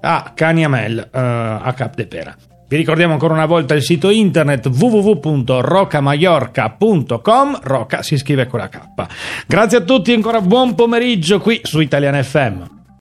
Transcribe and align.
a 0.00 0.32
Caniamel 0.34 1.08
uh, 1.12 1.18
a 1.18 1.72
Cap 1.76 1.94
de 1.94 2.06
Pera. 2.06 2.36
Vi 2.70 2.76
ricordiamo 2.76 3.14
ancora 3.14 3.34
una 3.34 3.46
volta 3.46 3.74
il 3.74 3.82
sito 3.82 4.10
internet 4.10 4.66
www.rocamaiorca.com. 4.66 7.58
Roca 7.62 8.04
si 8.04 8.16
scrive 8.16 8.46
con 8.46 8.60
la 8.60 8.68
K. 8.68 8.78
Grazie 9.48 9.78
a 9.78 9.80
tutti, 9.80 10.12
ancora 10.12 10.40
buon 10.40 10.76
pomeriggio 10.76 11.40
qui 11.40 11.58
su 11.64 11.80
Italian 11.80 12.22
FM. 12.22 12.79